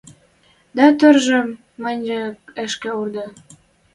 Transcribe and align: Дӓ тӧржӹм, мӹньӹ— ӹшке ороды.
Дӓ 0.75 0.87
тӧржӹм, 0.99 1.47
мӹньӹ— 1.83 2.21
ӹшке 2.63 2.89
ороды. 2.99 3.25